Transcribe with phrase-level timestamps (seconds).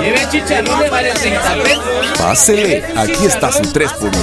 [0.00, 1.18] Lleve chicharrón de varias
[2.18, 4.14] Pásele, aquí está su 3 por 1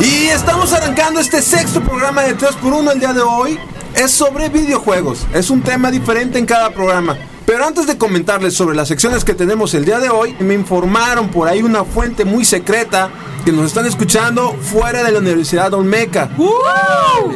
[0.00, 3.58] Y estamos arrancando este sexto programa de 3x1 el día de hoy.
[3.94, 5.26] Es sobre videojuegos.
[5.32, 7.16] Es un tema diferente en cada programa.
[7.46, 11.28] Pero antes de comentarles sobre las secciones que tenemos el día de hoy, me informaron
[11.28, 13.10] por ahí una fuente muy secreta
[13.44, 16.30] que nos están escuchando fuera de la Universidad Olmeca.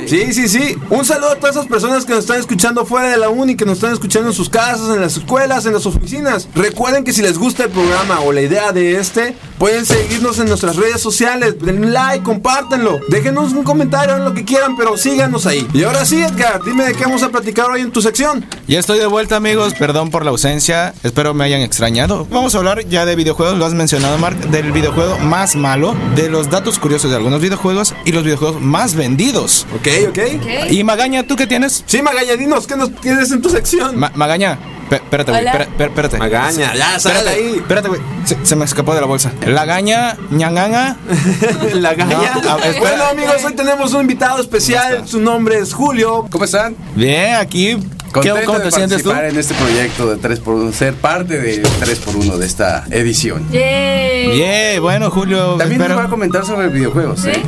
[0.07, 0.77] Sí, sí, sí.
[0.89, 3.65] Un saludo a todas esas personas que nos están escuchando fuera de la uni, que
[3.65, 6.49] nos están escuchando en sus casas, en las escuelas, en las oficinas.
[6.55, 10.47] Recuerden que si les gusta el programa o la idea de este, pueden seguirnos en
[10.49, 11.57] nuestras redes sociales.
[11.61, 13.01] Denle like, compártanlo.
[13.09, 15.67] Déjenos un comentario en lo que quieran, pero síganos ahí.
[15.73, 18.45] Y ahora sí, Edgar, dime de qué vamos a platicar hoy en tu sección.
[18.67, 19.75] Ya estoy de vuelta, amigos.
[19.75, 20.95] Perdón por la ausencia.
[21.03, 22.27] Espero me hayan extrañado.
[22.31, 23.59] Vamos a hablar ya de videojuegos.
[23.59, 24.37] Lo has mencionado, Mark.
[24.51, 28.95] Del videojuego más malo, de los datos curiosos de algunos videojuegos y los videojuegos más
[28.95, 29.67] vendidos.
[29.75, 30.71] Ok, ok.
[30.71, 31.83] Y Magaña, ¿tú qué tienes?
[31.87, 33.97] Sí, Magaña, dinos qué nos tienes en tu sección.
[33.99, 34.59] Ma- Magaña,
[34.91, 35.47] espérate, güey.
[35.79, 36.19] Espérate.
[36.19, 37.55] Magaña, ya, sal Espérate, ahí.
[37.57, 38.01] espérate, güey.
[38.25, 39.33] Se, se me escapó de la bolsa.
[39.47, 40.97] La gaña, ñanganga.
[41.75, 42.35] La gaña.
[42.43, 45.07] No, bueno, amigos, hoy tenemos un invitado especial.
[45.07, 46.27] Su nombre es Julio.
[46.31, 46.77] ¿Cómo están?
[46.95, 47.77] Bien, aquí.
[48.07, 49.11] ¿Qué, Contento ¿Cómo de te sientes tú?
[49.11, 53.47] participar en este proyecto de 3x1, ser parte de 3x1 de esta edición.
[53.53, 54.31] Yay.
[54.33, 55.57] Bien, bueno, Julio.
[55.57, 57.29] También espero- voy a comentar sobre videojuegos, ¿Sí?
[57.31, 57.43] ¿eh?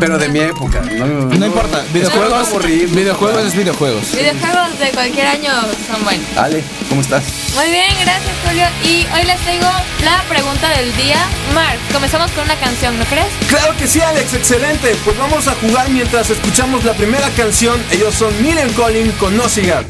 [0.00, 0.80] Pero de mi época.
[0.80, 4.12] No, No importa, videojuegos, aburrir, no videojuegos es videojuegos.
[4.12, 5.52] Videojuegos de cualquier año
[5.86, 6.26] son buenos.
[6.38, 7.22] Ale, ¿cómo estás?
[7.54, 8.64] Muy bien, gracias Julio.
[8.82, 9.68] Y hoy les traigo
[10.02, 11.18] la pregunta del día.
[11.54, 13.26] Mark, comenzamos con una canción, ¿no crees?
[13.50, 14.96] Claro que sí, Alex, excelente.
[15.04, 17.78] Pues vamos a jugar mientras escuchamos la primera canción.
[17.92, 19.84] Ellos son Millen Collin con No Cigar.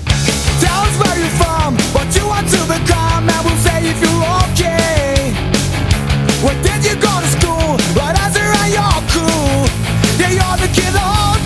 [0.59, 4.27] Tell us where you're from, what you want to become, and we'll say if you're
[4.51, 5.33] okay.
[6.43, 7.79] Where did you go to school?
[7.95, 9.80] What else are your crew?
[10.21, 11.40] Yeah, you're the kid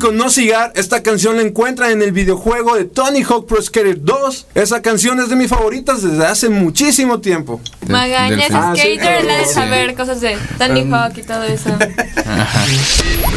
[0.00, 0.72] Con No Cigar.
[0.74, 4.46] Esta canción la encuentran en el videojuego de Tony Hawk Pro Skater 2.
[4.54, 7.60] Esa canción es de mis favoritas desde hace muchísimo tiempo.
[7.88, 8.80] Magaña es Ah, sí.
[8.96, 9.54] skater, la de Sí.
[9.54, 11.70] saber cosas de Tony Hawk y todo eso.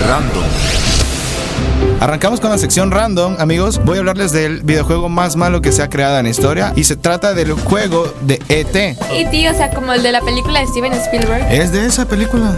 [0.07, 0.44] Random.
[2.00, 3.81] Arrancamos con la sección random, amigos.
[3.83, 6.83] Voy a hablarles del videojuego más malo que se ha creado en la historia y
[6.83, 8.98] se trata del juego de ET.
[9.31, 11.45] Tío, o sea, como el de la película de Steven Spielberg.
[11.51, 12.56] Es de esa película.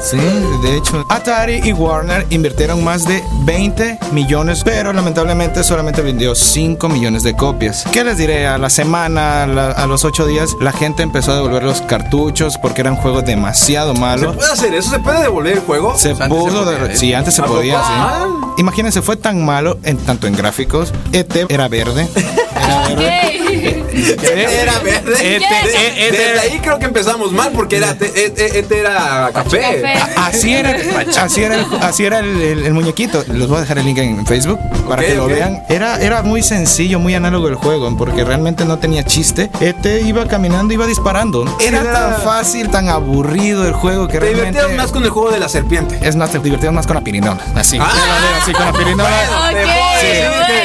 [0.00, 0.18] Sí,
[0.62, 6.88] de hecho, Atari y Warner invirtieron más de 20 millones, pero lamentablemente solamente vendió 5
[6.88, 7.84] millones de copias.
[7.90, 8.46] ¿Qué les diré?
[8.46, 11.80] A la semana, a, la- a los 8 días, la gente empezó a devolver los
[11.82, 14.32] cartuchos porque era un juego demasiado ¿Se malo.
[14.34, 14.90] puede hacer eso?
[14.90, 15.94] ¿Se puede devolver el juego?
[15.96, 16.96] Se Antes pudo, se podía, ¿eh?
[16.96, 17.84] sí, antes se podía, sí.
[17.90, 18.26] Ah.
[18.58, 20.92] Imagínense, fue tan malo en tanto en gráficos.
[21.12, 22.08] ET era verde.
[22.56, 23.40] Era verde.
[23.68, 25.36] Era verde.
[25.36, 26.06] ET, ¿Qué?
[26.08, 29.60] ET, Desde ahí creo que empezamos mal porque era, te- e- e- este era café.
[29.60, 29.94] Café.
[30.16, 30.76] Así era,
[31.20, 33.24] así era, el, así era el, el- el muñequito.
[33.32, 34.58] Les voy a dejar el link en Facebook
[34.88, 35.30] para Ok, que lo ok.
[35.30, 35.62] vean.
[35.68, 39.50] Era, era muy sencillo, muy análogo el juego, porque realmente no tenía chiste.
[39.60, 41.44] Este iba caminando, iba disparando.
[41.60, 44.50] Era Era- tan fácil, tan aburrido el juego que Te realmente.
[44.52, 45.98] divertías más con el juego de la serpiente.
[46.02, 47.40] Es más, te divertías más con la pirinola.
[47.54, 47.78] Así.
[47.80, 47.92] Ah.
[47.94, 49.04] Te así con la pirinola.
[49.10, 49.72] Ok, Sí, bueno.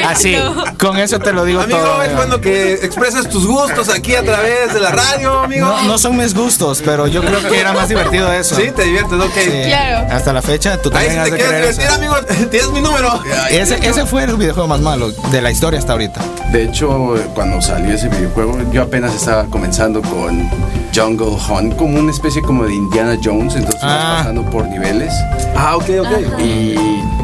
[0.07, 0.35] Así.
[0.79, 2.01] Con eso te lo digo Amigo, todo.
[2.03, 5.67] es bueno que expreses tus gustos aquí a través de la radio, amigo.
[5.67, 8.55] No, no son mis gustos, pero yo creo que era más divertido eso.
[8.55, 9.31] Sí, te diviertes, ok.
[9.35, 9.51] Sí.
[9.65, 10.07] Claro.
[10.13, 11.95] Hasta la fecha, tú Ahí también si has te de quieres creer divertir, eso.
[11.95, 13.23] amigo, tienes mi número.
[13.49, 16.21] Ese, ese fue el videojuego más malo de la historia hasta ahorita.
[16.51, 20.49] De hecho, cuando salió ese videojuego, yo apenas estaba comenzando con
[20.95, 24.15] Jungle Hunt, como una especie como de Indiana Jones, entonces vas Ah.
[24.19, 25.13] pasando por niveles
[25.55, 26.39] Ah, ok, ok.
[26.39, 26.75] y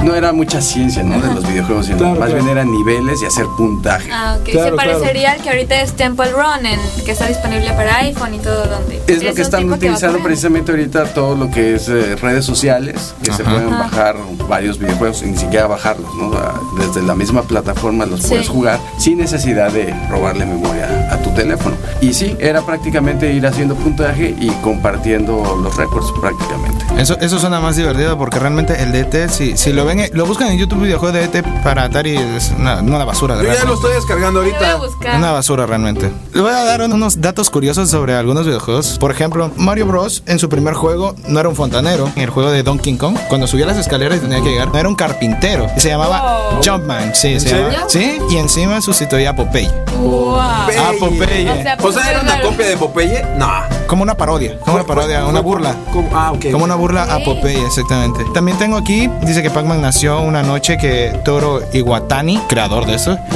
[0.04, 1.20] no era mucha ciencia, ¿no?
[1.22, 2.44] De los videojuegos, sino Claro, más claro.
[2.44, 4.10] bien eran niveles y hacer puntaje.
[4.12, 4.50] Ah, ok.
[4.50, 8.34] Claro, Se parecería al que ahorita es Temple Run, en, que está disponible para iPhone
[8.36, 9.02] y todo donde.
[9.08, 10.24] Es lo que están que utilizando corriendo.
[10.28, 13.52] precisamente ahorita todo lo que es eh, redes sociales, que se Ajá.
[13.52, 13.84] pueden Ajá.
[13.84, 14.16] bajar
[14.48, 16.32] varios videojuegos y ni siquiera bajarlos, ¿no?
[16.38, 18.30] Ah, Desde la misma plataforma los Sí.
[18.30, 21.76] puedes jugar sin necesidad de robarle memoria a tu teléfono.
[22.02, 26.86] Y sí, era prácticamente ir haciendo puntaje y compartiendo los récords prácticamente.
[26.98, 30.50] Eso, eso suena más divertido porque realmente el DT, si, si lo ven, lo buscan
[30.50, 33.36] en YouTube videojuego de DT para Atari, es una, una basura.
[33.36, 33.68] Yo ya realmente.
[33.68, 34.78] lo estoy descargando a ahorita.
[35.18, 36.12] Una basura realmente.
[36.34, 38.98] Les voy a dar unos datos curiosos sobre algunos videojuegos.
[39.00, 40.22] Por ejemplo, Mario Bros.
[40.26, 42.10] en su primer juego no era un fontanero.
[42.18, 44.78] En el juego de Donkey Kong, cuando subía las escaleras y tenía que llegar, no
[44.78, 45.68] era un carpintero.
[45.78, 46.62] Y se llamaba Wow.
[46.64, 47.16] Jumpman.
[47.16, 47.88] Sí, se llamaba.
[47.90, 49.72] Sí, y encima sustituía a Popeye.
[50.02, 50.36] Wow.
[50.40, 51.50] Ah, Popeye.
[51.50, 52.50] O sea, O sea, ¿era una raro.
[52.50, 53.26] copia de Popeye?
[53.38, 53.45] No.
[53.88, 54.58] Como una parodia.
[54.60, 55.76] Como una parodia, una burla.
[55.94, 56.52] Como- ah, ok.
[56.52, 57.20] Como una burla a.
[57.24, 58.24] Popeye, exactamente.
[58.34, 63.18] También tengo aquí, dice que Pac-Man nació una noche que Toro Iwatani, creador de eso.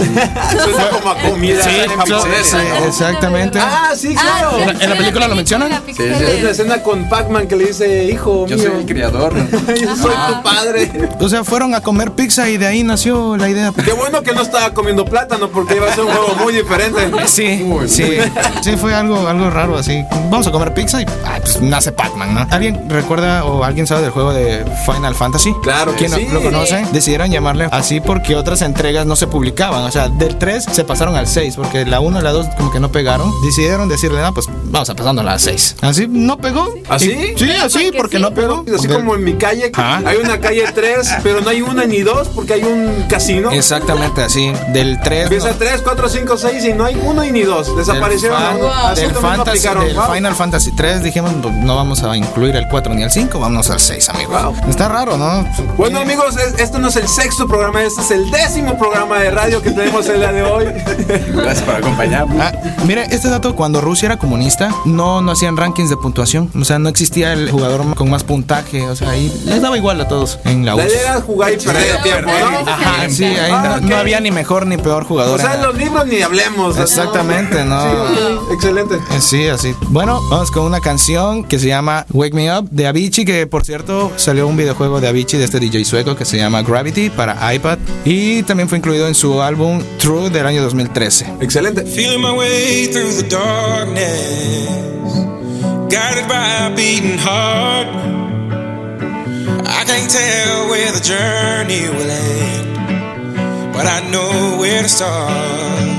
[0.63, 2.85] Suena como a comida Sí, japonesa, sí, ¿no?
[2.85, 3.59] exactamente.
[3.59, 4.51] Ah, sí, Ah, claro.
[4.57, 5.71] sí, ¿En la película lo mencionan?
[5.87, 6.03] Sí.
[6.03, 8.69] Es la escena con Pac-Man que le dice, hijo Yo mío.
[8.71, 9.33] soy el creador.
[9.81, 11.09] Yo soy tu padre.
[11.19, 13.71] O sea, fueron a comer pizza y de ahí nació la idea.
[13.83, 16.99] Qué bueno que no estaba comiendo plátano porque iba a ser un juego muy diferente.
[17.27, 18.17] Sí, Muy, sí,
[18.61, 19.98] sí, fue algo, algo raro así.
[20.29, 22.47] Vamos a comer pizza y ay, pues nace Pac-Man, ¿no?
[22.51, 25.53] ¿Alguien recuerda o alguien sabe del juego de Final Fantasy?
[25.63, 26.27] Claro que ¿Quién no- sí.
[26.31, 26.85] lo conoce?
[26.91, 29.83] Decidieron llamarle así porque otras entregas no se publicaban.
[29.83, 32.71] O sea, del 3 se pasaron al 6 porque la 1 y la 2 como
[32.71, 33.31] que no pegaron.
[33.43, 35.77] Decidieron decirle, no, pues vamos a pasando a la 6.
[35.81, 36.73] Así no pegó.
[36.89, 37.11] ¿Así?
[37.11, 38.23] Y- Sí, así, porque porque sí.
[38.23, 38.65] no pegó.
[38.75, 40.01] Así como en mi calle, Ajá.
[40.05, 43.51] hay una calle 3, pero no hay una ni dos porque hay un casino.
[43.51, 44.51] Exactamente así.
[44.73, 45.23] Del 3.
[45.23, 47.75] Empieza 3, 4, 5, 6 y no hay uno y ni dos.
[47.75, 48.39] Desaparecieron.
[48.39, 48.69] Del, fan- ¿no?
[48.87, 49.88] Así del Fantasy, aplicaron.
[49.89, 50.13] Del Wow.
[50.15, 53.69] Final Fantasy 3 dijimos pues, no vamos a incluir el 4 ni el 5, vámonos
[53.69, 54.41] al 6, amigos.
[54.41, 54.55] Wow.
[54.69, 55.45] Está raro, ¿no?
[55.77, 59.31] Bueno amigos, es- este no es el sexto programa, este es el décimo programa de
[59.31, 60.65] radio que tenemos el día de hoy.
[61.33, 62.41] Gracias por acompañarme.
[62.41, 62.51] Ah,
[62.85, 66.49] mire, este dato, cuando Rusia era comunista, no, no hacían rankings de puntuación.
[66.59, 68.87] O sea, no existía el jugador con más puntaje.
[68.87, 70.93] O sea, ahí les daba igual a todos en la La URSS.
[70.93, 72.71] idea era jugar y perder tiempo, ¿no?
[72.71, 73.81] Ajá, sí, ahí Ah, no, ok.
[73.91, 75.39] no había ni mejor ni peor jugador.
[75.39, 76.77] O sea, en los libros ni hablemos.
[76.77, 77.81] Exactamente, no.
[77.81, 78.15] Sí,
[78.53, 78.95] excelente.
[78.95, 79.75] Eh, Sí, así.
[79.87, 83.65] Bueno, vamos con una canción que se llama Wake Me Up de Avicii, que por
[83.65, 87.53] cierto salió un videojuego de Avicii de este DJ sueco que se llama Gravity para
[87.53, 91.33] iPad y también fue incluido en su álbum True del año 2013.
[91.41, 91.83] Excelente.
[91.85, 94.69] Feeling my way through the darkness,
[95.89, 97.87] guided by a beating heart.
[99.65, 105.98] I can't tell where the journey will end, but I know where to start.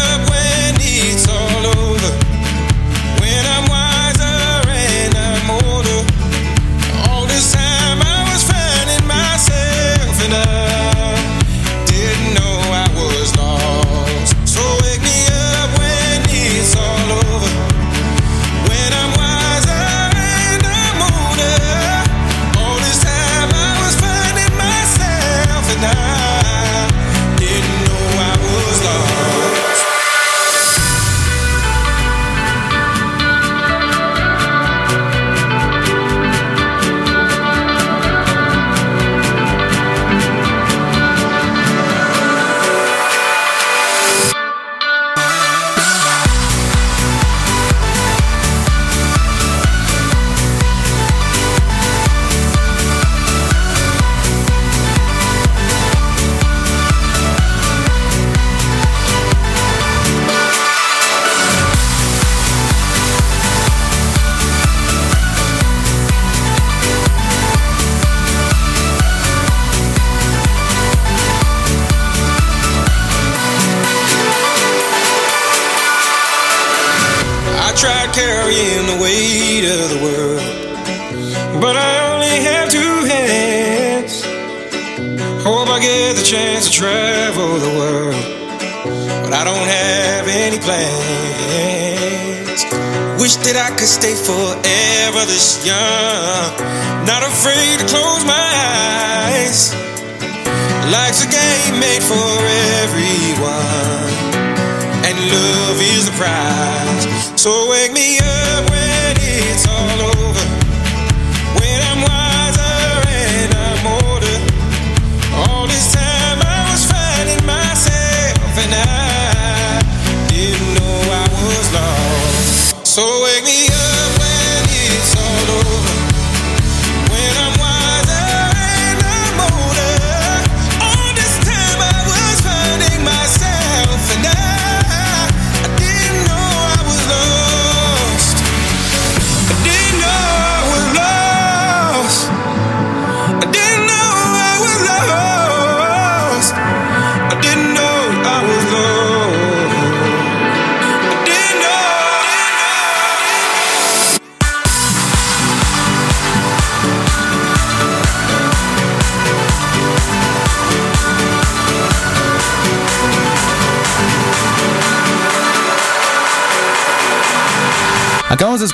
[93.81, 94.50] could stay forever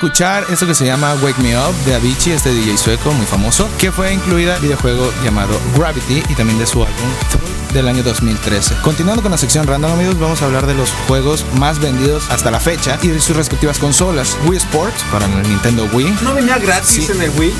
[0.02, 3.68] escuchar esto que se llama Wake Me Up de Avicii, este DJ sueco muy famoso,
[3.78, 7.08] que fue incluida en el videojuego llamado Gravity y también de su álbum
[7.74, 8.76] del año 2013.
[8.82, 12.50] Continuando con la sección random amigos, vamos a hablar de los juegos más vendidos hasta
[12.50, 14.38] la fecha y de sus respectivas consolas.
[14.46, 16.16] Wii Sports para el Nintendo Wii.
[16.22, 17.12] ¿No venía gratis Sí.
[17.12, 17.50] en el Wii?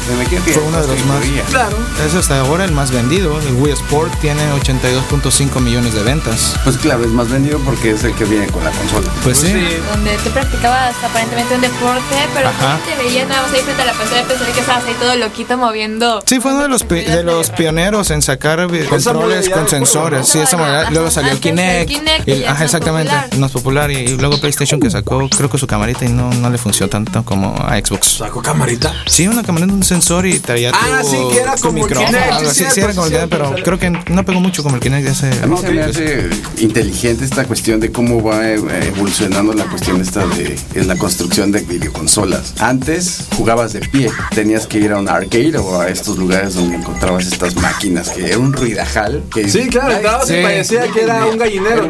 [0.54, 1.20] Fue uno de los más.
[1.50, 1.76] Claro.
[2.06, 3.38] Es hasta ahora el más vendido.
[3.40, 6.54] El Wii Sport tiene 82.5 millones de ventas.
[6.64, 9.10] Pues claro, es más vendido porque es el que viene con la consola.
[9.24, 9.52] Pues sí.
[9.90, 12.78] Donde tú practicabas aparentemente un deporte, pero Ajá.
[12.86, 15.56] te veías nada más ahí frente a la pantalla pensé que estabas ahí todo loquito
[15.58, 16.22] moviendo.
[16.26, 20.20] Sí, fue uno de los, pi- de los pioneros en sacar controles con sensores.
[20.20, 20.26] ¿no?
[20.26, 20.90] Sí, esa manera.
[20.90, 22.28] Luego salió el Antes el Kinect.
[22.28, 23.12] Y- ya ajá, exactamente.
[23.12, 23.38] popular.
[23.38, 23.90] Más popular.
[23.90, 27.24] Y luego PlayStation que sacó, creo que su camarita y no, no le funcionó tanto
[27.24, 28.18] como a Xbox.
[28.18, 28.92] ¿Sacó camarita?
[29.06, 32.06] Sí, una camarita, un sensor y traía Ah, tu, sí, que era tu como micrófono.
[32.08, 32.74] Kinect, algo sí, así.
[32.74, 35.08] Sí, era como el Kinect, pero creo que no pegó mucho como el Kinect.
[35.08, 38.58] Ese, A mí se me hace inteligente esta cuestión de cómo va eh,
[38.94, 42.17] evolucionando la cuestión esta de en la construcción de videoconsolas.
[42.58, 46.76] Antes jugabas de pie, tenías que ir a un arcade o a estos lugares donde
[46.76, 49.22] encontrabas estas máquinas que era un ruidajal.
[49.32, 50.34] Que Sí, claro, entrabas Sí.
[50.34, 51.88] y parecía que era un gallinero.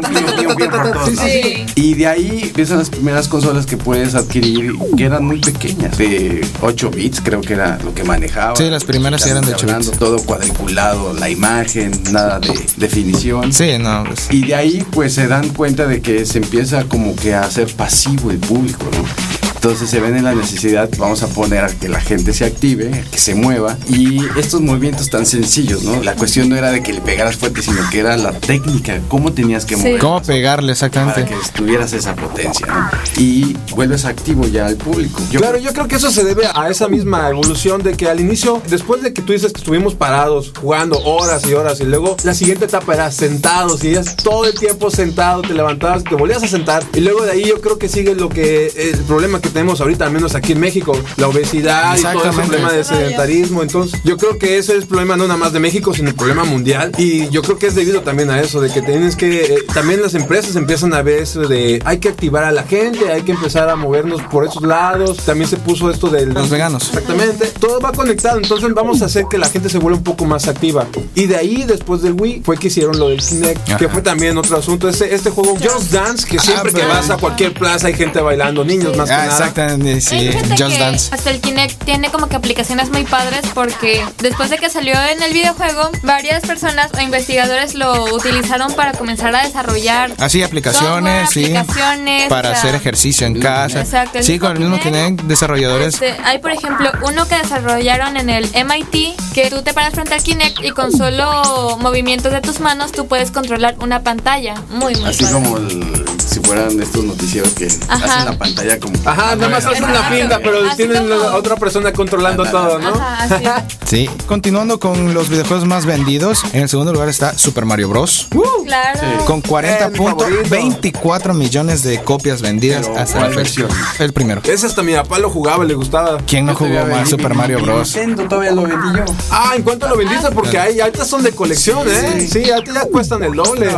[1.15, 1.65] Sí.
[1.75, 6.45] Y de ahí empiezan las primeras consolas que puedes adquirir que eran muy pequeñas, de
[6.61, 8.55] 8 bits creo que era lo que manejaba.
[8.55, 9.91] Sí, las primeras eran de 8 bits.
[9.97, 13.51] Todo cuadriculado, la imagen, nada de definición.
[13.51, 14.27] Sí, no, pues.
[14.29, 17.73] Y de ahí pues se dan cuenta de que se empieza como que a hacer
[17.75, 19.28] pasivo el público, ¿no?
[19.61, 23.03] Entonces se ven en la necesidad, vamos a poner a que la gente se active,
[23.11, 26.01] que se mueva y estos movimientos tan sencillos, ¿no?
[26.01, 29.33] La cuestión no era de que le pegaras fuerte, sino que era la técnica, cómo
[29.33, 29.81] tenías que Sí.
[29.83, 31.25] mover ¿Cómo pegarle para exactamente?
[31.25, 32.89] que tuvieras esa potencia, ¿no?
[33.21, 35.21] Y vuelves activo ya al público.
[35.29, 38.21] Yo Claro, yo creo que eso se debe a esa misma evolución de que al
[38.21, 42.15] inicio, después de que tú dices que estuvimos parados jugando horas y horas y luego
[42.23, 46.43] la siguiente etapa era sentados y es todo el tiempo sentado, te levantabas, te volvías
[46.43, 49.48] a sentar y luego de ahí yo creo que sigue lo que el problema que
[49.49, 52.47] tenemos ahorita, al menos aquí en México, la obesidad y todo Exactamente.
[52.57, 53.61] problema de sedentarismo.
[53.63, 56.15] Entonces, yo creo que ese es el problema no nada más de México, sino el
[56.15, 59.45] problema mundial y yo creo que es debido también a eso, de que tienes que,
[59.45, 63.11] eh, también las empresas empiezan a ver eso de hay que activar a la gente,
[63.11, 65.17] hay que empezar a movernos por esos lados.
[65.25, 66.87] También se puso esto del Los veganos.
[66.89, 67.47] Exactamente.
[67.59, 68.37] Todo va conectado.
[68.37, 70.85] Entonces vamos a hacer que la gente se vuelva un poco más activa.
[71.15, 73.89] Y de ahí, después del Wii, fue que hicieron lo del Kinect, que Ajá.
[73.89, 74.87] fue también otro asunto.
[74.89, 78.19] Este, este juego Just Dance, que siempre que pero- vas a cualquier plaza hay gente
[78.21, 79.38] bailando, niños más que Ah, nada.
[79.39, 80.29] Exactamente, sí.
[80.49, 81.09] Just que Dance.
[81.15, 85.21] Hasta el Kinect tiene como que aplicaciones muy padres porque después de que salió en
[85.23, 91.45] el videojuego, varias personas o investigadores lo utilizaron para comenzar a desarrollar Así, aplicaciones, software,
[91.47, 91.55] sí.
[91.55, 93.81] aplicaciones, Para o sea, hacer ejercicio en casa.
[93.81, 94.95] Exacto, Sí, con el mismo Kinect.
[95.19, 95.93] Kinect, desarrolladores.
[95.95, 100.13] Este, hay, por ejemplo, uno que desarrollaron en el MIT, que tú te paras frente
[100.13, 104.55] al Kinect y con solo movimientos de tus manos tú puedes controlar una pantalla.
[104.69, 105.33] Muy, muy Así padre.
[105.43, 106.05] como el-
[106.39, 108.05] si fueran estos noticieros que Ajá.
[108.05, 108.93] hacen la pantalla como...
[109.05, 112.79] Ajá, nada más hacen la pinta, pero Así tienen como- a otra persona controlando todo,
[112.79, 112.89] ¿no?
[112.89, 113.65] Ajá.
[113.89, 114.07] Sí.
[114.27, 118.27] Continuando con los videojuegos más vendidos, en el segundo lugar está Super Mario Bros.
[118.63, 118.99] Claro.
[119.25, 120.43] Con Eh, mi favorito.
[120.55, 123.63] 40.24 millones de copias vendidas Pero, hasta ¿cuál la fecha.
[123.63, 123.69] versión?
[123.97, 124.41] El primero.
[124.43, 126.19] Ese hasta mi papá lo jugaba, le gustaba.
[126.27, 127.95] ¿Quién no jugó más Super Mario Bros?
[127.95, 129.05] Nintendo todavía lo vendí yo.
[129.31, 130.29] Ah, ¿en cuánto lo vendiste?
[130.35, 132.27] Porque ahí ahorita son de colección, ¿eh?
[132.31, 133.71] Sí, ahorita ya cuestan el doble.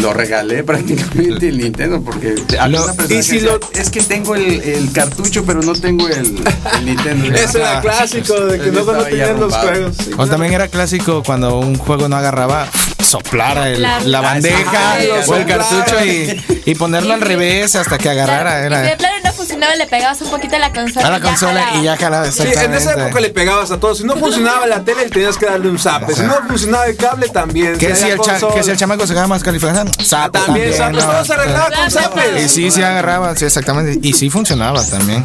[0.00, 2.34] Lo regalé prácticamente el Nintendo Nintendo porque
[2.68, 6.42] Lo- y si lo- es que tengo el, el cartucho pero no tengo el,
[6.78, 7.34] el Nintendo.
[7.34, 9.96] Ese era Ah, clásico de que el no, tenían los juegos.
[9.96, 10.30] Sí, O claro.
[10.30, 12.68] también era clásico cuando un juego no agarraba,
[13.02, 18.64] soplar el- La- bandeja o el cartucho y, y ponerlo al revés hasta que agarrara.
[18.64, 21.06] Era no funcionaba, le pegabas un poquito a la consola.
[21.06, 23.80] a la y ya consola y ya jalaba Sí, en esa época le pegabas a
[23.80, 23.94] todo.
[23.94, 26.14] Si no funcionaba la tele, tenías que darle un zape.
[26.14, 27.78] Si no funcionaba el cable, también.
[27.78, 28.18] Que si, el
[28.54, 31.90] que si el chamaco sacaba más También, se arreglaba con Zapes.
[31.90, 32.44] zapes.
[32.44, 34.06] Y sí, sí agarraba, sí, exactamente.
[34.06, 35.22] Y sí funcionaba también.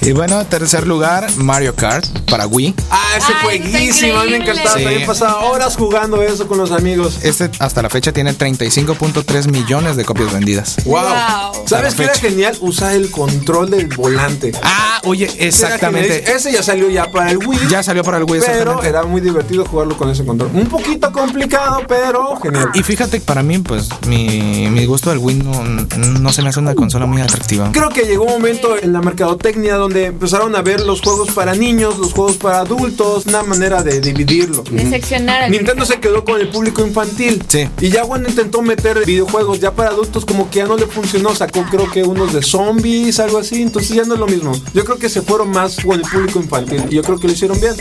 [0.00, 2.74] Y bueno, tercer lugar, Mario Kart para Wii.
[2.90, 4.76] Ah, ese jueguísimo, a mí me encantaba.
[4.76, 4.84] Sí.
[4.84, 7.18] También pasaba horas jugando eso con los amigos.
[7.22, 10.76] Este hasta la fecha tiene 35.3 millones de copias vendidas.
[10.84, 11.02] Wow.
[11.02, 11.66] Wow.
[11.66, 12.56] ¿Sabes qué era genial?
[12.60, 14.52] Usar el control del volante.
[14.62, 16.32] Ah, oye, exactamente.
[16.32, 17.58] Ese ya salió ya para el Wii.
[17.68, 20.50] Ya salió para el Wii, Pero era muy divertido jugarlo con ese control.
[20.54, 22.70] Un poquito complicado, pero genial.
[22.74, 25.62] Y fíjate, que para mí, pues, mi, mi gusto del Wii no,
[25.98, 27.70] no se me hace una consola muy atractiva.
[27.72, 31.54] Creo que llegó un momento en la mercadotecnia donde empezaron a ver los juegos para
[31.54, 34.62] niños, los juegos para adultos, una manera de dividirlo.
[34.70, 35.42] De seccionar.
[35.44, 37.42] al- Nintendo se quedó con el público infantil.
[37.48, 37.68] Sí.
[37.80, 41.34] Y ya cuando intentó meter videojuegos ya para adultos, como que ya no le funcionó.
[41.34, 43.62] Sacó creo que unos de zombies, algo así.
[43.62, 44.52] Entonces ya no es lo mismo.
[44.74, 46.84] Yo creo que se fueron más con el público infantil.
[46.90, 47.74] Y yo creo que lo hicieron bien.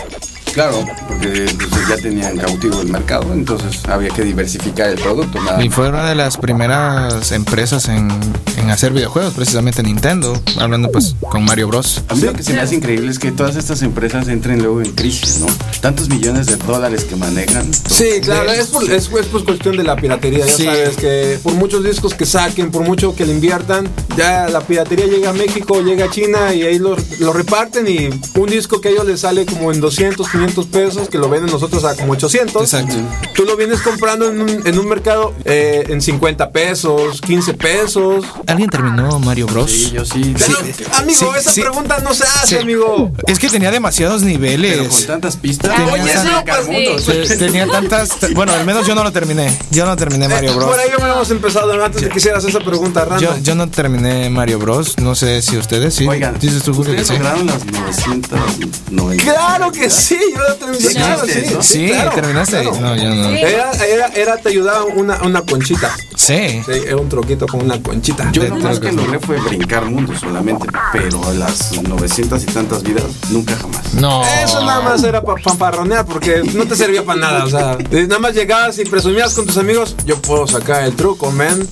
[0.53, 5.41] Claro, porque pues, ya tenían cautivo el mercado, entonces había que diversificar el producto.
[5.41, 8.09] Nada Y fue una de las primeras empresas en,
[8.57, 12.03] en hacer videojuegos, precisamente Nintendo, hablando pues con Mario Bros.
[12.09, 14.81] A mí lo que se me hace increíble es que todas estas empresas entren luego
[14.81, 15.47] en crisis, ¿no?
[15.79, 17.71] Tantos millones de dólares que manejan.
[17.73, 20.65] Sí, claro, es, por, es, es por cuestión de la piratería, ya Sí.
[20.65, 23.87] sabes que por muchos discos que saquen, por mucho que le inviertan,
[24.17, 28.09] ya la piratería llega a México, llega a China y ahí lo, lo reparten y
[28.37, 31.51] un disco que a ellos les sale como en 200, 500 pesos, que lo venden
[31.51, 32.61] nosotros a como 800.
[32.63, 32.95] Exacto.
[33.35, 38.25] Tú lo vienes comprando en un, en un mercado eh, en 50 pesos, 15 pesos.
[38.47, 39.69] ¿Alguien terminó Mario Bros?
[39.71, 40.33] Sí, yo sí.
[40.37, 41.61] Pero, Sí, amigo, sí, esa sí.
[41.61, 42.55] pregunta no se hace, Sí.
[42.57, 43.11] amigo.
[43.27, 45.07] Es que tenía demasiados Pero con niveles.
[45.07, 45.71] tantas pistas.
[45.77, 48.09] Ah, Oye, no, Tenía tantas.
[48.33, 49.57] Bueno, al menos yo no lo terminé.
[49.71, 50.69] Yo no terminé Mario Eh, Bros.
[50.69, 53.35] Por ahí habíamos empezado antes de que hicieras esa pregunta random.
[53.37, 54.97] Yo, yo no terminé Mario Bros.
[54.97, 56.07] No sé si ustedes sí.
[56.07, 57.13] Oigan, Dices tú, Julio, que sí.
[57.19, 59.23] las 990.
[59.23, 60.79] Claro que sí, yo la terminé.
[60.79, 61.61] Sí, claro, sí, eso.
[61.61, 62.61] Sí, claro, terminaste.
[62.61, 62.79] claro.
[62.79, 63.29] No, yo no.
[63.29, 65.95] Era, era, era, te ayudaba una, una conchita.
[66.15, 66.61] Sí.
[66.65, 68.29] Sí, era un troquito con una conchita.
[68.31, 72.83] Yo lo más que logré fue brincar mundos solamente, pero a las 900 y tantas
[72.83, 73.93] vidas, nunca jamás.
[73.93, 74.23] No.
[74.43, 77.45] Eso nada más era para fanfarronear porque no te servía para nada.
[77.45, 79.95] O sea, nada más llegabas y presumías con tus amigos.
[80.05, 81.67] Yo puedo sacar el truco, man.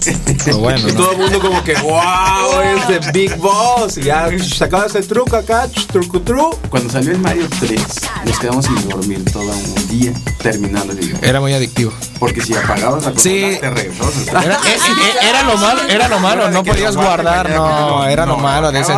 [0.46, 0.98] Pero bueno, Y ¿no?
[0.98, 3.98] todo el mundo como que, wow, es de Big Boss.
[3.98, 6.50] Y ya sacabas el truco acá, truco tru.
[6.70, 7.82] Cuando salió el Mario 3,
[8.26, 11.18] nos quedamos sin dormir todo un día terminando el video.
[11.22, 11.94] Era muy adictivo.
[12.18, 13.42] Porque si apagabas la Sí.
[13.42, 16.96] consola, te regresabas al Era, eh, eh, era lo malo, era lo malo, no podías
[16.96, 18.94] guardar, no, era lo malo de ese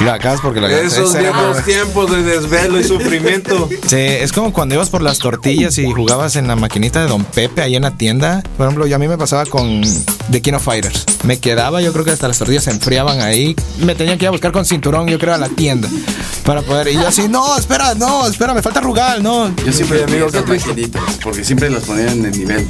[0.00, 0.84] Lo acabas porque lo acabas.
[0.86, 3.68] Esos Ese era viejos tiempos de desvelo y sufrimiento.
[3.86, 7.24] Sí, es como cuando ibas por las tortillas y jugabas en la maquinita de Don
[7.24, 8.42] Pepe ahí en la tienda.
[8.56, 9.82] Por ejemplo, yo a mí me pasaba con
[10.30, 11.04] The King of Fighters.
[11.24, 13.54] Me quedaba, yo creo que hasta las tortillas se enfriaban ahí.
[13.78, 15.88] Me tenía que ir a buscar con cinturón, yo creo, a la tienda
[16.44, 16.88] para poder.
[16.88, 19.54] Y yo así, no, espera, no, espera, me falta Rugal, no.
[19.64, 20.68] Yo siempre qué triste.
[20.68, 22.66] maquinitas, porque siempre las ponían en el nivel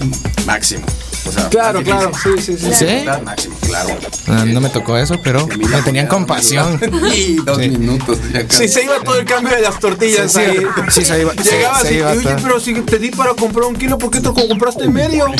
[0.46, 0.86] máximo.
[1.26, 2.72] O sea, Claro, claro, sí, sí, sí.
[2.74, 2.86] ¿Sí?
[3.24, 3.90] Máximo, claro.
[4.26, 6.80] Ah, no me tocó eso, pero la me tenían compasión.
[7.14, 7.68] Y dos Sí.
[7.68, 8.18] minutos.
[8.48, 10.66] Sí, se iba todo el cambio de las tortillas Sí, ahí.
[10.88, 12.36] sí, se iba- Llegabas se y, iba oye, todo.
[12.42, 15.26] pero si te di para comprar un kilo, ¿por qué te compraste medio?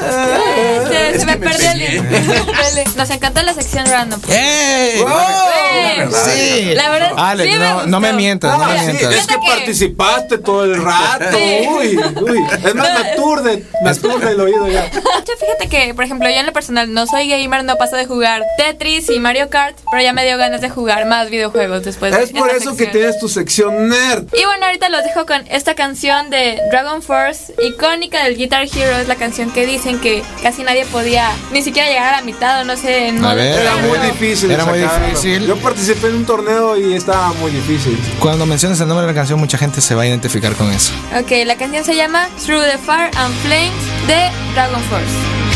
[0.00, 2.96] Eh, Se, me que me perdió el.
[2.96, 4.20] Nos encantó la sección random.
[4.28, 5.00] ¡Ey!
[5.00, 6.74] Ey, Sí.
[6.74, 7.86] La verdad, sí me no, gustó.
[7.88, 9.14] no me mientas, no Ah, me sí, mientas.
[9.14, 11.24] es que que- participaste todo el rato.
[11.32, 11.66] Sí.
[11.68, 12.38] Uy, uy.
[12.64, 14.86] Es más, me aturde, me aturde el oído ya.
[14.86, 18.06] Hecho, fíjate que, por ejemplo, yo en lo personal no soy gamer, no paso de
[18.06, 22.14] jugar Tetris y Mario Kart, pero ya me dio ganas de jugar más videojuegos después
[22.14, 22.90] de Es por eso que sección.
[22.92, 24.24] tienes tu sección nerd.
[24.34, 28.96] Y bueno, ahorita los dejo con esta canción de Dragon Force, icónica del Guitar Hero.
[28.98, 32.62] Es la canción que dicen que casi nadie podía ni siquiera llegar a la mitad
[32.62, 33.08] o no sé.
[33.08, 34.50] En A ver, Era muy difícil.
[34.50, 35.06] Era muy sacarlo.
[35.08, 35.46] difícil.
[35.46, 37.98] Yo participé en un torneo y estaba muy difícil.
[38.20, 40.92] Cuando menciones el nombre de la canción, mucha gente se va a identificar con eso.
[41.18, 45.47] Ok, la canción se llama Through the Fire and Flames de Dragon Force.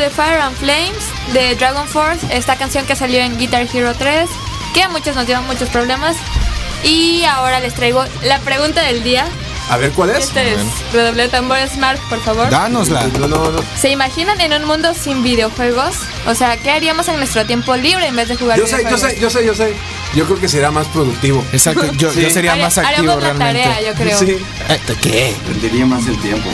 [0.00, 4.30] The Fire and Flames de Dragon Force, esta canción que salió en Guitar Hero 3,
[4.72, 6.16] que a muchos nos dio muchos problemas.
[6.84, 9.26] Y ahora les traigo la pregunta del día.
[9.70, 10.24] A ver, ¿cuál es?
[10.24, 10.58] Este es
[10.92, 12.50] redoble de tambores, Mark, por favor.
[12.50, 13.06] Dánosla.
[13.20, 13.60] No, no, no.
[13.80, 15.94] ¿Se imaginan en un mundo sin videojuegos?
[16.26, 18.76] O sea, ¿qué haríamos en nuestro tiempo libre en vez de jugar Yo sé, yo
[18.78, 19.10] videojuegos?
[19.12, 19.74] sé, yo sé, yo sé.
[20.16, 21.44] Yo creo que será más productivo.
[21.52, 23.62] Exacto, yo, yo sería Haría- más activo haríamos la realmente.
[23.62, 24.18] tarea, yo creo.
[24.18, 24.38] Sí.
[24.68, 25.36] Eh, ¿Qué?
[25.46, 26.48] Rendiría más el tiempo.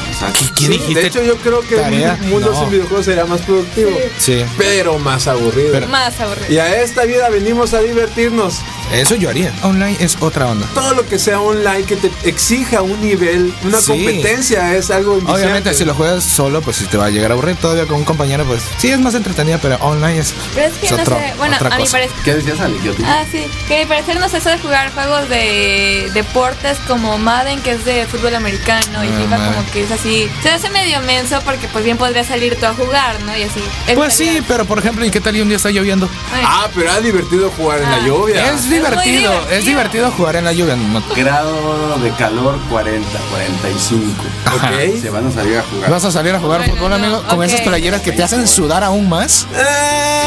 [0.55, 1.01] ¿Qué Sí, dijiste?
[1.01, 2.19] de hecho, yo creo que ¿Tarea?
[2.23, 2.61] un mundo No.
[2.61, 3.99] sin videojuegos sería más productivo.
[4.19, 4.45] Sí.
[4.59, 5.71] Pero más aburrido.
[5.73, 6.53] Pero- Más aburrido.
[6.53, 8.57] Y a esta vida venimos a divertirnos.
[8.93, 9.53] Eso yo haría.
[9.63, 10.67] Online es otra onda.
[10.75, 13.89] Todo lo que sea online que te exija un nivel, una Sí.
[13.89, 17.35] competencia, es algo Obviamente, si lo juegas solo, pues si te va a llegar a
[17.35, 20.75] aburrir todavía con un compañero, pues sí es más entretenida, pero online es, Pero es
[20.79, 22.11] que es no otro- sé, bueno, otra a mi parecer...
[22.25, 22.77] ¿Qué decías, Ale?
[23.05, 23.47] Ah, sí.
[23.69, 27.73] Que a mi parecer no sé eso de jugar juegos de deportes como Madden, que
[27.73, 29.53] es de fútbol americano, y Ah, FIFA Madden.
[29.55, 30.29] como que es así.
[30.43, 33.37] Se hace medio menso porque pues bien podría salir tú a jugar, ¿no?
[33.37, 33.61] Y así.
[33.95, 36.09] Pues sí, pero por ejemplo, ¿y qué tal y un día está lloviendo?
[36.33, 37.97] Ay, Ah, pero es divertido jugar en Ah.
[37.99, 38.53] la lluvia.
[38.53, 39.51] Es divertido, divertido.
[39.59, 40.77] es divertido jugar en la lluvia.
[40.77, 44.23] no- Grado de calor 40, 45.
[44.55, 45.01] Ok.
[45.01, 45.91] Se van a salir a jugar.
[45.91, 47.23] ¿Vas a salir a jugar Bueno, fútbol, no, amigo?
[47.29, 47.45] Con ok.
[47.45, 49.47] esas playeras que te hacen sudar aún más.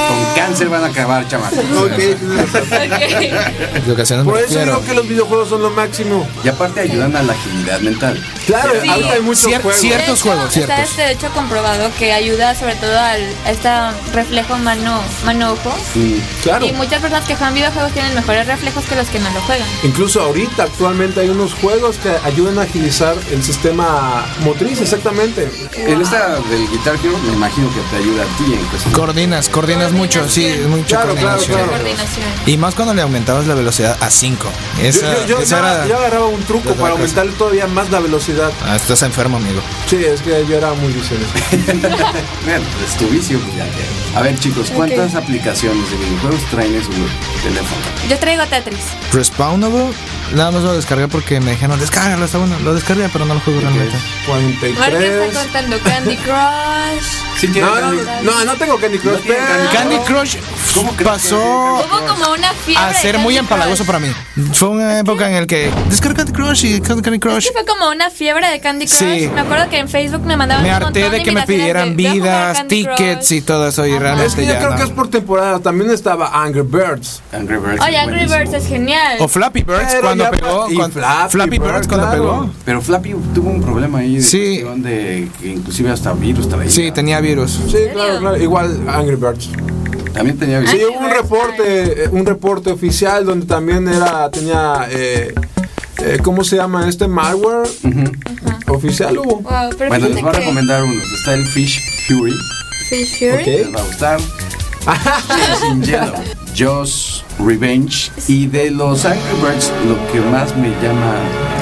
[0.09, 1.59] Con cáncer van a acabar, chamacos.
[1.79, 2.91] Ok, tienes razón.
[2.91, 3.85] Ok.
[3.85, 4.75] De ocasiones me Por eso refiero.
[4.75, 6.27] digo que los videojuegos son lo máximo.
[6.43, 8.23] Y aparte ayudan a la agilidad mental.
[8.47, 8.89] Claro, Sí.
[8.89, 9.79] ahorita hay muchos Cier- juegos.
[9.81, 10.89] ciertos De hecho, juegos, Está ciertos.
[10.89, 13.69] este de hecho comprobado que ayuda sobre todo al a este
[14.13, 15.73] reflejo mano mano ojo.
[16.43, 16.65] Claro.
[16.65, 19.67] Y muchas personas que juegan videojuegos tienen mejores reflejos que los que no lo juegan.
[19.83, 25.49] Incluso ahorita actualmente hay unos juegos que ayudan a agilizar el sistema motriz, exactamente.
[25.75, 28.93] En esta del Guitar Hero me imagino que te ayuda a ti en cuestión.
[28.93, 31.57] Coordinas, coordinas mucho, sí, es mucha Claro, coordinación.
[31.57, 31.83] claro.
[32.45, 34.49] Y más cuando le aumentabas la velocidad a 5.
[34.77, 37.89] Yo, Esa, yo- yo- esa yo- era- yo agarraba un truco para aumentar todavía más
[37.89, 38.51] la velocidad.
[38.65, 39.61] Ah, estás enfermo, amigo.
[39.89, 41.23] Sí, es que yo era muy vicioso.
[42.45, 43.65] Bueno, es tu vicio, pues ya.
[44.15, 47.81] A ver, chicos, ¿cuántas aplicaciones de videojuegos traen en su teléfono?
[48.09, 48.79] Yo traigo Tetris.
[49.13, 49.85] Respawnable,
[50.33, 52.57] nada más lo descargué porque me dijeron, descárgalo, está bueno.
[52.63, 53.93] Lo descargué, pero no lo juego realmente.
[54.27, 55.27] Mark 43.
[55.27, 57.05] está contando Candy Crush.
[57.39, 59.13] Sí, No, no, Candy- no, no tengo Candy Crush.
[59.19, 60.35] No pero- Candy Crush
[60.73, 62.83] ¿Cómo pasó Hubo como una fiebre.
[62.85, 64.09] a ser muy empalagoso para mí.
[64.53, 67.43] Fue una época en el que descarga Candy Crush y Candy Crush.
[67.45, 68.97] Sí, fue como una fiebre de Candy Crush.
[68.99, 69.29] Sí.
[69.33, 71.95] Me acuerdo que en Facebook me mandaban Me un harté montón de que me pidieran
[71.95, 73.37] de, "Ve a jugar vidas, tickets Crush".
[73.37, 74.75] y todo eso y realmente Es que yo ya creo no.
[74.77, 75.59] que es por temporada.
[75.59, 77.21] También estaba Angry Birds.
[77.31, 77.81] Angry Birds.
[77.85, 78.25] Oye, Angry.
[78.25, 79.17] Birds es genial.
[79.19, 80.65] O Flappy Birds Pero cuando pegó.
[80.67, 82.21] pa- y cuando- Flappy Flappy Bird, Birds cuando claro.
[82.23, 82.49] pegó.
[82.65, 84.63] Pero Flappy tuvo un problema ahí de Sí.
[84.77, 86.69] de que inclusive hasta virus traía.
[86.69, 87.51] Sí, tenía virus.
[87.67, 88.37] Sí, claro, claro.
[88.37, 89.49] Igual Angry Birds.
[90.13, 90.73] También tenía virus.
[90.75, 95.33] Sí, hubo un reporte, eh, un reporte oficial donde también era, tenía, eh,
[95.99, 96.89] eh, ¿cómo se llama?
[96.89, 97.67] Este malware
[98.67, 99.39] oficial hubo.
[99.41, 101.03] Wow, Bueno, les voy a recomendar unos.
[101.13, 102.33] Está el Fish Fury.
[102.89, 103.41] Fish Fury.
[103.41, 103.45] Ok.
[103.45, 104.19] Les va a gustar.
[105.81, 106.23] Yellow.
[106.57, 108.11] Joss Revenge.
[108.27, 111.13] Y de los Angry Birds, lo que más me llama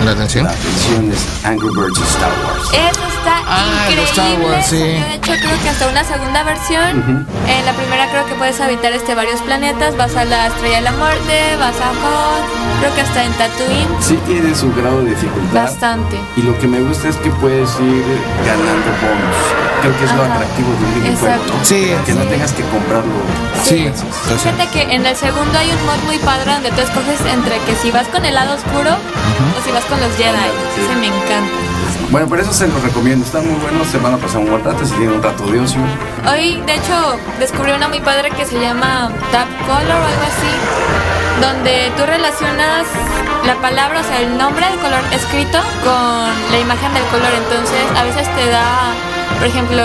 [0.06, 0.46] ¿La atención?
[0.46, 2.70] la atención es Angry Birds Star Wars.
[2.72, 4.04] Eso está Ah, increíble.
[4.12, 4.78] Star Wars, sí.
[4.78, 7.28] De hecho, creo que hasta una segunda versión.
[7.48, 9.96] En la primera creo que puedes habitar este varios planetas.
[9.98, 12.46] Vas a la Estrella de la Muerte, vas a Hoth,
[12.80, 13.88] creo que hasta en Tatooine.
[14.02, 15.64] Sí tiene su grado de dificultad.
[15.64, 16.18] Bastante.
[16.38, 18.04] Y lo que me gusta es que puedes ir
[18.46, 19.67] ganando bonus.
[19.82, 21.36] Creo que es lo atractivo de un videojuego.
[21.36, 21.54] Exacto.
[21.54, 21.66] ¿no?
[21.66, 21.92] Sí.
[22.06, 23.14] Que no tengas que comprarlo.
[23.64, 23.88] Sí.
[23.88, 27.58] Entonces, Fíjate que en el segundo hay un mod muy padre donde tú escoges entre
[27.60, 30.50] que si vas con el lado oscuro o si vas con los Jedi.
[30.76, 30.82] Sí.
[30.82, 31.58] Ese me encanta.
[32.10, 33.26] Bueno, por eso se los recomiendo.
[33.26, 33.84] Está muy bueno.
[33.86, 35.82] Se van a pasar un buen rato si tienen un rato de ocio.
[36.32, 41.42] Hoy, de hecho, descubrí una muy padre que se llama Tap Color o algo así,
[41.42, 42.88] donde tú relacionas
[43.46, 47.32] la palabra, o sea, el nombre del color escrito con la imagen del color.
[47.36, 48.94] Entonces, a veces te da,
[49.38, 49.84] por ejemplo,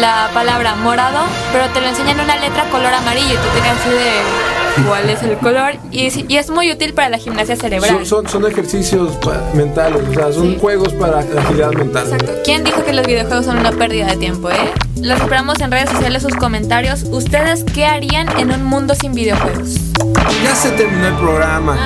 [0.00, 1.20] la palabra morado,
[1.52, 4.84] pero te lo enseña en una letra color amarillo y tú te quedas así de
[4.88, 5.74] cuál es el color.
[5.90, 6.06] Y,
[6.36, 7.90] es muy útil para la gimnasia cerebral.
[7.90, 9.18] Son, son, son ejercicios
[9.54, 10.58] mentales, o sea, son Sí.
[10.60, 12.04] juegos para agilidad mental.
[12.04, 12.32] Exacto.
[12.44, 14.72] ¿Quién dijo que los videojuegos son una pérdida de tiempo, eh?
[15.00, 17.04] Los esperamos en redes sociales sus comentarios.
[17.04, 19.76] ¿Ustedes qué harían en un mundo sin videojuegos?
[20.44, 21.76] Ya se terminó el programa.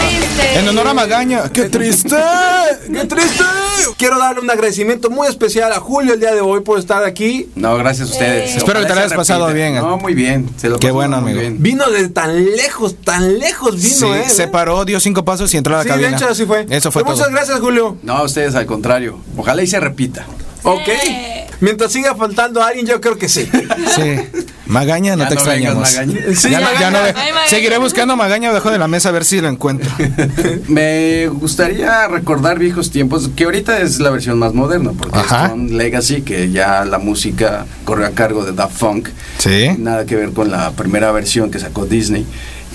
[0.00, 0.58] Ay, qué triste.
[0.58, 2.16] en honor a Magaña, qué triste.
[2.92, 3.44] ¡Qué triste!
[3.98, 7.48] Quiero darle un agradecimiento muy especial a Julio el día de hoy por estar aquí.
[7.54, 8.50] No, gracias a ustedes.
[8.52, 8.56] Eh.
[8.58, 9.76] Espero que te la hayas pasado bien.
[9.76, 10.48] No, muy bien.
[10.56, 11.40] Se lo Qué pasó bueno, muy amigo.
[11.40, 11.62] bien.
[11.62, 14.28] Vino de tan lejos, tan lejos vino, Sí, ¿eh?
[14.28, 16.16] se paró, dio cinco pasos y entró a la Sí, de cabina.
[16.16, 16.66] hecho así fue.
[16.68, 17.14] Eso fue todo.
[17.14, 17.96] Muchas gracias, Julio.
[18.02, 19.18] No, a ustedes al contrario.
[19.36, 20.26] Ojalá y se repita.
[20.62, 20.88] Ok.
[21.60, 23.48] Mientras siga faltando alguien, yo creo que sí.
[23.94, 24.46] Sí.
[24.66, 25.92] Magaña, no Ya te no vengas, extrañamos.
[25.94, 26.34] Magaña.
[26.36, 27.48] Sí, ya, no- ya no- Ay, Magaña.
[27.48, 29.90] seguiré buscando Magaña debajo de la mesa a ver si lo encuentro.
[30.68, 35.44] Me gustaría recordar viejos tiempos, que ahorita es la versión más moderna, porque Ajá.
[35.46, 39.08] es con Legacy, que ya la música corre a cargo de Daft Funk.
[39.38, 39.68] Sí.
[39.78, 42.26] Nada que ver con la primera versión que sacó Disney.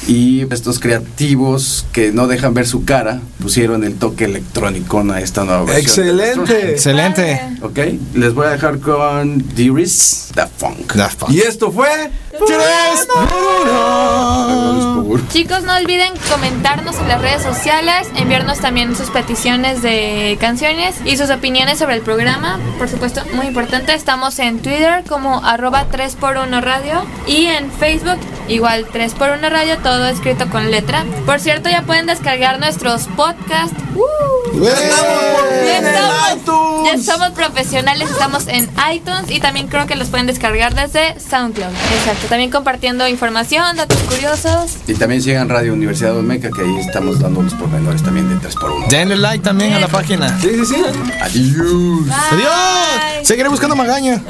[0.07, 5.43] Y estos creativos que no dejan ver su cara pusieron el toque electrónico a esta
[5.43, 6.07] nueva versión.
[6.07, 6.71] Excelente.
[6.71, 7.41] Excelente.
[7.61, 7.79] Ok,
[8.15, 10.93] les voy a dejar con Dearest Daft Funk.
[10.93, 11.31] Daft Punk.
[11.31, 12.11] Y esto fue.
[12.31, 13.23] Tres por
[13.63, 15.19] uno.
[15.29, 21.17] Chicos, no olviden comentarnos en las redes sociales, enviarnos también sus peticiones de canciones y
[21.17, 22.59] sus opiniones sobre el programa.
[22.77, 28.19] Por supuesto, muy importante, estamos en Twitter como arroba 3x1 radio y en Facebook
[28.51, 31.05] igual 3x1 radio, todo escrito con letra.
[31.25, 33.75] Por cierto, ya pueden descargar nuestros podcasts.
[33.95, 34.41] ¡Uh!
[34.61, 40.27] Ya estamos por Ya somos profesionales, estamos en iTunes y también creo que los pueden
[40.27, 41.71] descargar desde SoundCloud.
[41.71, 44.77] Exacto, también compartiendo información, datos curiosos.
[44.87, 48.87] Y también sigan Radio Universidad Olmeca, que ahí estamos dando los pormenores también de 3x1.
[48.89, 50.37] Denle like también a la página.
[50.39, 50.75] Sí, sí, sí.
[51.21, 52.05] Adiós.
[52.05, 52.15] Bye.
[52.31, 53.27] Adiós.
[53.27, 54.21] Seguiré buscando Magaña.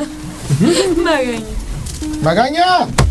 [1.04, 1.40] Magaña.
[2.22, 3.11] Magaña.